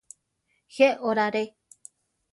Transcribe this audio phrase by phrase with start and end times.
[0.77, 1.45] Je orare.